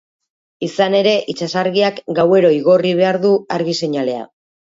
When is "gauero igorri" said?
2.21-2.95